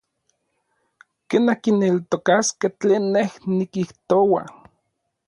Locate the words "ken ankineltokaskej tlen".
1.29-3.03